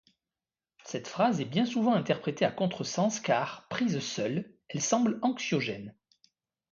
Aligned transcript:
Cette 0.83 1.07
phrase 1.07 1.41
est 1.41 1.45
bien 1.45 1.63
souvent 1.63 1.93
interprétée 1.93 2.43
à 2.43 2.49
contresens 2.51 3.19
car, 3.19 3.67
prise 3.67 3.99
seule, 3.99 4.51
elle 4.67 4.81
semble 4.81 5.19
anxiogène. 5.21 5.93